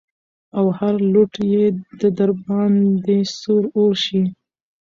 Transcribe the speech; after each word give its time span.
او 0.57 0.65
هر 0.77 0.95
لوټ 1.13 1.33
يې 1.51 1.65
د 2.01 2.01
درباندې 2.17 3.19
سور 3.39 3.63
اور 3.79 3.93
شي. 4.05 4.23